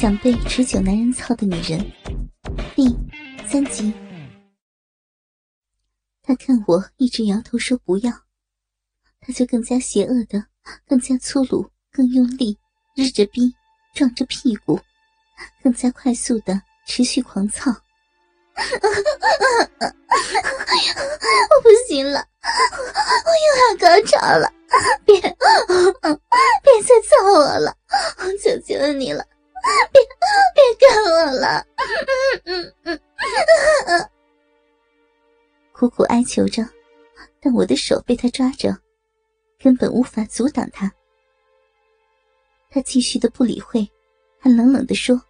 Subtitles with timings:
[0.00, 1.84] 想被持久男人操的女人，
[2.76, 2.96] 第
[3.48, 3.92] 三集。
[6.22, 8.12] 他看我一直摇头说不要，
[9.20, 10.46] 他就更加邪恶的、
[10.86, 12.56] 更加粗鲁、更用力，
[12.94, 13.52] 日着逼，
[13.92, 14.78] 撞着屁股，
[15.64, 17.68] 更加快速的持续狂操。
[18.54, 18.64] 我
[21.60, 22.24] 不行了，
[23.24, 24.48] 我又要高潮了，
[25.04, 25.32] 别 别
[26.84, 27.76] 再操我了，
[28.18, 29.26] 我求求你了。
[29.92, 30.00] 别
[30.54, 31.66] 别干我了！
[35.72, 36.68] 苦苦哀求着，
[37.40, 38.76] 但我的手被他抓着，
[39.58, 40.92] 根本无法阻挡他。
[42.70, 43.88] 他继续的不理会，
[44.38, 45.20] 还冷冷的说：“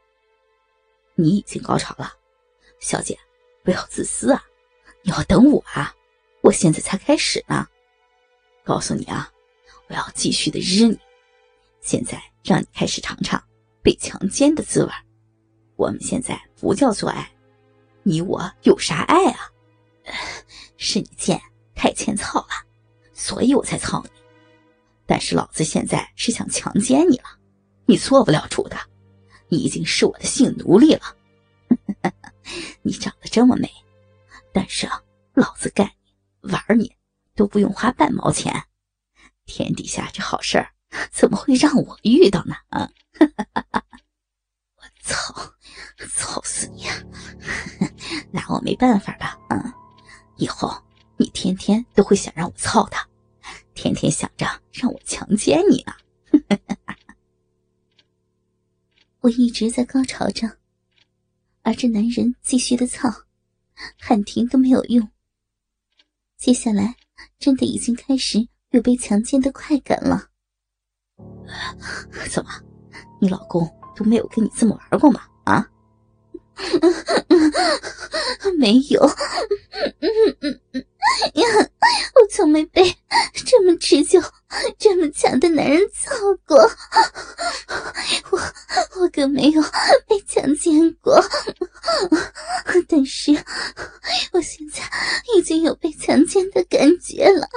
[1.14, 2.12] 你已经高潮了，
[2.80, 3.18] 小姐，
[3.62, 4.44] 不要自私啊！
[5.02, 5.94] 你要等我啊！
[6.42, 7.66] 我现在才开始呢。
[8.64, 9.32] 告诉你啊，
[9.88, 10.98] 我要继续的日你。
[11.80, 13.42] 现在让你开始尝尝。”
[13.82, 14.90] 被强奸的滋味，
[15.76, 17.30] 我们现在不叫做爱，
[18.02, 19.38] 你我有啥爱啊？
[20.76, 21.40] 是你贱，
[21.74, 22.48] 太欠操了，
[23.12, 24.10] 所以我才操你。
[25.06, 27.24] 但是老子现在是想强奸你了，
[27.86, 28.76] 你做不了主的，
[29.48, 31.16] 你已经是我的性奴隶了。
[32.82, 33.70] 你长得这么美，
[34.52, 35.02] 但是啊
[35.34, 35.90] 老子干
[36.42, 36.94] 你玩你
[37.34, 38.64] 都不用花半毛钱，
[39.46, 40.70] 天底下这好事儿
[41.10, 42.54] 怎么会让我遇到呢？
[42.70, 42.90] 啊！
[44.76, 45.54] 我操！
[46.10, 46.84] 操死你！
[48.30, 49.38] 拿我没办法吧？
[49.50, 49.72] 嗯，
[50.36, 50.70] 以后
[51.16, 53.06] 你天天都会想让我操他，
[53.74, 55.92] 天天想着让我强奸你呢。
[59.20, 60.58] 我一直在高潮着，
[61.62, 63.08] 而这男人继续的操，
[63.98, 65.08] 喊停都没有用。
[66.36, 66.96] 接下来，
[67.38, 70.28] 真的已经开始有被强奸的快感了。
[72.30, 72.50] 怎么？
[73.20, 75.20] 你老公都没有跟你这么玩过吗？
[75.44, 75.66] 啊？
[78.58, 79.10] 没有， 我
[82.30, 82.82] 从没被
[83.46, 84.20] 这么持久、
[84.78, 86.10] 这么强的男人操
[86.46, 86.56] 过，
[88.30, 88.40] 我
[89.00, 89.62] 我更没有
[90.08, 91.22] 被强奸过。
[92.88, 93.32] 但是
[94.32, 94.82] 我现在
[95.36, 97.48] 已经有被强奸的感觉了。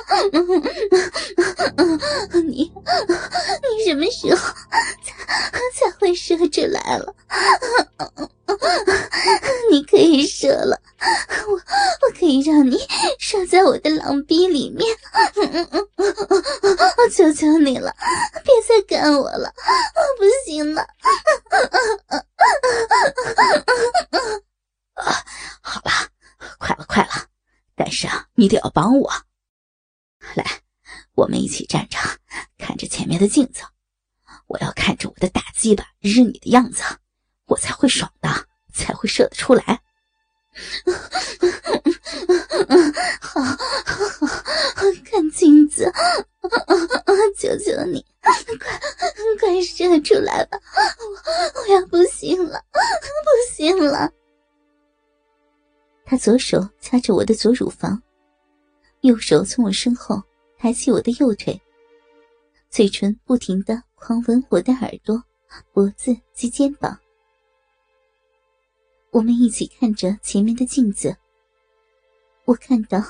[2.45, 4.53] 你你什么时候
[5.03, 5.15] 才
[5.73, 7.15] 才会射出来了？
[9.71, 10.79] 你可以射了，
[11.47, 12.77] 我我可以让你
[13.19, 14.85] 射在我的狼逼里面。
[16.97, 17.95] 我求求你了，
[18.43, 19.53] 别再干我了，
[19.95, 20.85] 我不行了。
[25.61, 25.91] 好了，
[26.59, 27.11] 快了，快了，
[27.75, 29.11] 但是啊，你得要帮我。
[30.35, 30.45] 来，
[31.13, 31.97] 我们一起站着，
[32.57, 33.63] 看着前面的镜子，
[34.47, 36.83] 我要看着我的大鸡巴日你的样子，
[37.47, 38.47] 我才会爽的。
[38.73, 39.81] 才会射得出来。
[43.21, 43.57] 好，好，
[45.05, 45.91] 看镜子，
[47.37, 48.33] 求求你，快，
[49.39, 50.59] 快射出来吧！
[51.55, 54.11] 我 我要不行了，不行了。
[56.05, 58.01] 他左手掐着我的左乳房，
[59.01, 60.21] 右手从我身后
[60.57, 61.59] 抬起我的右腿，
[62.69, 65.23] 嘴唇不停的狂吻我的耳朵、
[65.71, 66.97] 脖子及肩膀。
[69.11, 71.15] 我们一起看着前面的镜子，
[72.45, 73.03] 我看到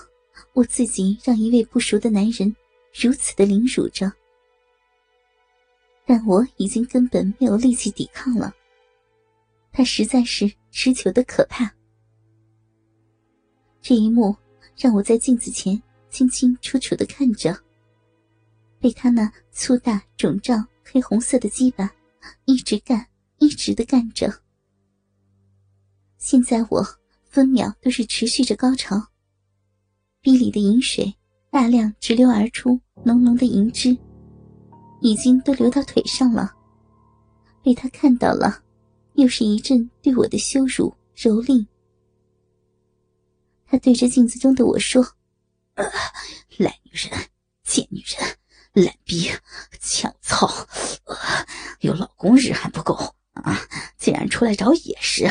[0.54, 2.56] 我自己让一位不熟的男人
[2.94, 4.12] 如此的凌辱着，
[6.06, 8.54] 但我已经根本没有力气抵抗了。
[9.72, 11.74] 他实在是持久的可怕。
[13.82, 14.36] 这一幕
[14.78, 17.58] 让我在镜子前清清楚楚的看着，
[18.80, 21.90] 被他那粗大肿胀黑红色的鸡巴
[22.46, 24.32] 一直干，一直的干着。
[26.18, 26.86] 现在我
[27.24, 29.02] 分秒都是持续着高潮，
[30.22, 31.12] 逼里的饮水
[31.50, 33.98] 大量直流而出，浓浓的银汁
[35.02, 36.54] 已经都流到腿上了。
[37.64, 38.62] 被他看到了，
[39.16, 41.66] 又是一阵对我的羞辱蹂躏。
[43.66, 45.04] 他对着镜子中的我说
[46.58, 47.12] ：“烂女人，
[47.64, 49.32] 贱女人，烂逼，
[49.80, 50.48] 强操！
[51.80, 52.94] 有老公日还不够
[53.34, 53.60] 啊，
[53.98, 55.28] 竟然出来找野食！”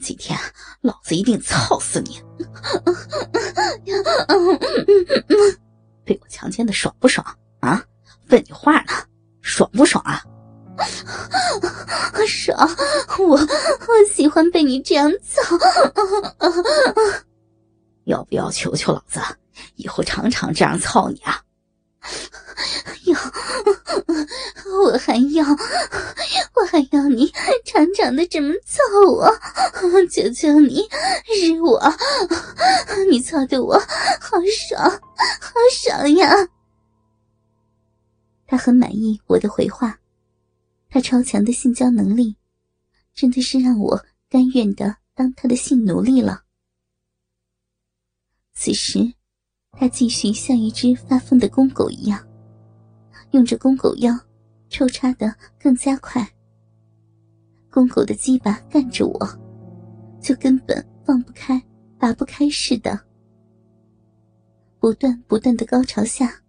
[0.00, 0.38] 今天
[0.80, 2.25] 老子一定操死你！
[6.04, 7.24] 被我强奸的爽不爽
[7.60, 7.82] 啊？
[8.28, 8.92] 问你话呢，
[9.40, 10.22] 爽不爽啊？
[12.26, 12.58] 爽！
[13.18, 15.56] 我我喜欢被你这样操。
[18.04, 19.20] 要不要求求老子，
[19.76, 21.40] 以后常常这样操你啊？
[23.04, 23.18] 要，
[24.82, 25.44] 我还要，
[26.60, 27.26] 我还要你
[27.66, 29.30] 长长的这么操我！
[30.08, 30.80] 求求你，
[31.26, 31.78] 日我！
[33.10, 33.78] 你操的我
[34.18, 34.90] 好爽，
[35.38, 36.48] 好爽呀！
[38.46, 39.98] 他很满意我的回话，
[40.88, 42.34] 他超强的性交能力，
[43.14, 46.42] 真的是让我甘愿的当他的性奴隶了。
[48.54, 49.12] 此时，
[49.72, 52.26] 他继续像一只发疯的公狗一样，
[53.32, 54.18] 用着公狗腰，
[54.70, 56.26] 抽插的更加快。
[57.70, 59.28] 公狗的鸡巴干着我，
[60.20, 61.62] 就根本放不开、
[61.98, 62.98] 拔不开似的。
[64.78, 66.40] 不断不断的高潮下。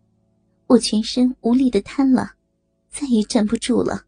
[0.68, 2.34] 我全身无力的瘫了，
[2.92, 4.04] 再也站不住了。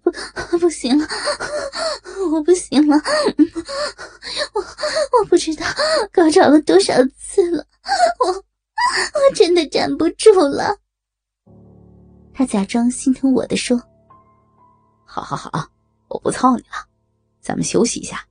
[0.00, 0.12] 不，
[0.60, 1.04] 不行了，
[2.30, 2.96] 我不行了，
[4.54, 5.66] 我我不知道
[6.12, 7.66] 高潮了多少次了，
[8.20, 10.78] 我我真的站不住了。
[12.32, 13.76] 他假装心疼我的说
[15.22, 15.70] ：“好好好，
[16.08, 16.88] 我不操你了，
[17.40, 18.26] 咱们休息一下。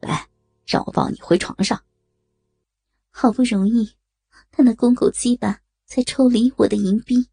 [0.00, 0.28] 来，
[0.66, 1.82] 让我抱你回床上。”
[3.10, 3.96] 好不容易，
[4.50, 5.60] 他那公狗鸡巴。
[5.88, 7.30] 才抽离我的银币。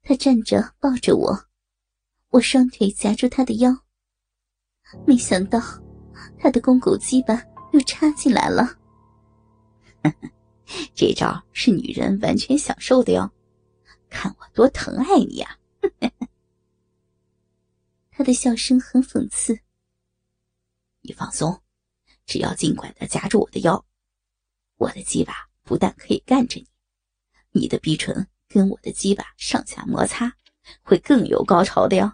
[0.00, 1.44] 他站着抱着我，
[2.30, 3.76] 我双腿夹住他的腰。
[5.06, 5.60] 没想到，
[6.38, 7.42] 他的公狗鸡巴
[7.72, 8.78] 又插进来了。
[10.96, 13.30] 这招是女人完全享受的哟，
[14.08, 15.58] 看我多疼爱你呀！
[18.16, 19.58] 他的笑声很讽刺。
[21.00, 21.60] 你放松，
[22.26, 23.84] 只要尽管的夹住我的腰，
[24.76, 25.34] 我的鸡巴
[25.64, 26.68] 不但可以干着你。
[27.50, 30.32] 你的逼唇跟我的鸡巴上下摩擦，
[30.82, 32.12] 会更有高潮的哟。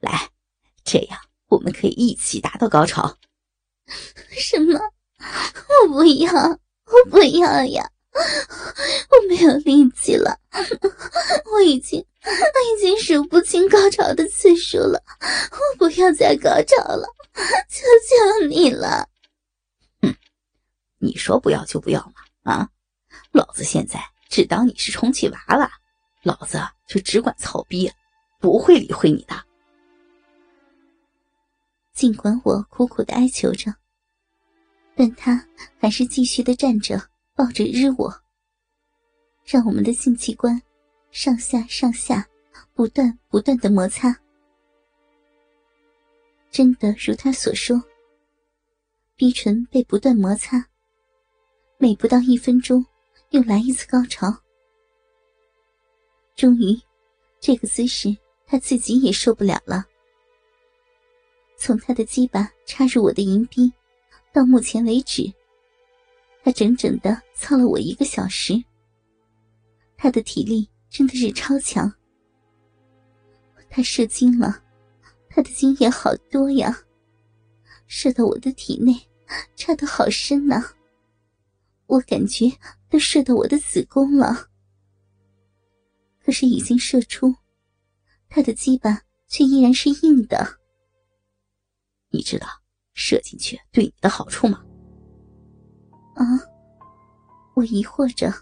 [0.00, 0.28] 来，
[0.82, 3.16] 这样我们可以一起达到高潮。
[4.30, 4.80] 什么？
[5.20, 7.88] 我不要，我不要呀！
[8.12, 10.40] 我没有力气了，
[11.52, 12.30] 我已经，我
[12.76, 15.02] 已经数不清高潮的次数了。
[15.52, 17.06] 我不要再高潮了，
[17.68, 19.08] 求求你了。
[20.02, 20.14] 哼，
[20.98, 22.00] 你说不要就不要
[22.42, 22.52] 嘛！
[22.52, 22.68] 啊，
[23.32, 24.00] 老子现在。
[24.28, 25.68] 只当你是充气娃娃，
[26.22, 26.56] 老子
[26.86, 27.90] 就只管操逼，
[28.38, 29.34] 不会理会你的。
[31.92, 33.74] 尽管我苦苦的哀求着，
[34.94, 35.44] 但他
[35.80, 38.22] 还是继续的站着，抱着日我，
[39.44, 40.62] 让我们的性器官
[41.10, 42.26] 上下上下
[42.74, 44.14] 不断不断的摩擦。
[46.50, 47.80] 真的如他所说，
[49.16, 50.64] 逼唇被不断摩擦，
[51.78, 52.84] 每不到一分钟。
[53.30, 54.26] 又来一次高潮，
[56.34, 56.76] 终于，
[57.38, 58.08] 这个姿势
[58.44, 59.84] 他自己也受不了了。
[61.56, 63.72] 从他的鸡巴插入我的银币，
[64.32, 65.32] 到目前为止，
[66.42, 68.60] 他整整的操了我一个小时。
[69.96, 71.90] 他的体力真的是超强。
[73.70, 74.62] 他射精了，
[75.30, 76.76] 他的精液好多呀，
[77.86, 79.08] 射到我的体内，
[79.56, 80.62] 插的好深呐。
[81.86, 82.52] 我感觉。
[82.90, 84.48] 都射到我的子宫了，
[86.24, 87.32] 可是已经射出，
[88.28, 90.58] 他的鸡巴却依然是硬的。
[92.08, 92.48] 你知道
[92.94, 94.60] 射进去对你的好处吗？
[96.16, 96.26] 啊，
[97.54, 98.34] 我疑惑着。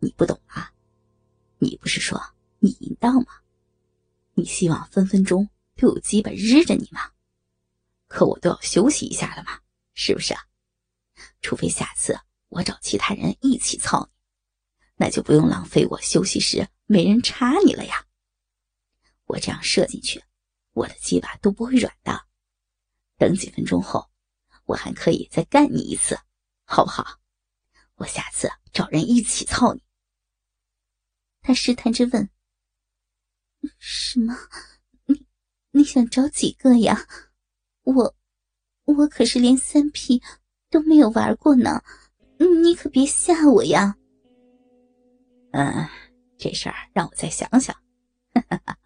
[0.00, 0.70] 你不懂啊？
[1.64, 2.22] 你不是说
[2.58, 3.40] 你淫荡吗？
[4.34, 7.10] 你希望分分钟都有鸡巴日着你吗？
[8.06, 9.60] 可我都要休息一下了嘛，
[9.94, 10.42] 是不是啊？
[11.40, 12.18] 除非下次。
[12.50, 14.22] 我找其他人一起操你，
[14.94, 18.06] 那就不用浪费我休息时没人插你了呀。
[19.24, 20.22] 我这样射进去，
[20.72, 22.26] 我的鸡巴都不会软的。
[23.18, 24.08] 等几分钟后，
[24.66, 26.16] 我还可以再干你一次，
[26.64, 27.18] 好不好？
[27.96, 29.83] 我下次找人一起操你。
[31.44, 32.28] 他试探着问
[33.78, 34.34] ：“什么？
[35.04, 35.26] 你
[35.72, 37.06] 你想找几个呀？
[37.82, 38.14] 我
[38.86, 40.22] 我可是连三 P
[40.70, 41.82] 都没有玩过呢。”
[42.36, 43.96] 你可别吓我呀！
[45.52, 45.88] 嗯，
[46.36, 47.74] 这事儿让我再想想。
[48.34, 48.76] 哈哈哈